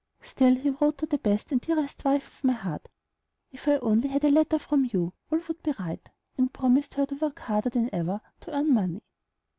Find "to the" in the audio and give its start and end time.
0.97-1.19